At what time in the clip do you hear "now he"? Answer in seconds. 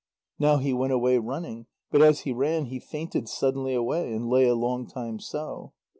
0.39-0.73